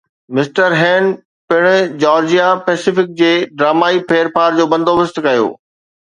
[0.35, 1.07] mister Hein
[1.51, 1.65] پڻ
[2.03, 5.45] Georgia Pacific جي ڊرامائي ڦيرڦار جو بندوبست ڪيو